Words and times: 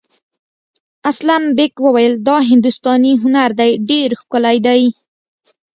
اسلم 1.09 1.43
بېگ 1.57 1.73
وویل 1.85 2.15
دا 2.27 2.37
هندوستاني 2.49 3.13
هنر 3.23 3.49
دی 3.59 3.71
ډېر 3.89 4.09
ښکلی 4.21 4.57
دی. 4.65 4.81